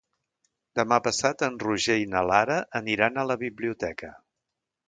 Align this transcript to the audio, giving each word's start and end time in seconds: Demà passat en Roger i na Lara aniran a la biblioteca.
Demà 0.79 0.97
passat 1.07 1.43
en 1.49 1.59
Roger 1.65 1.99
i 2.05 2.09
na 2.15 2.25
Lara 2.31 2.57
aniran 2.83 3.21
a 3.25 3.29
la 3.33 3.41
biblioteca. 3.47 4.15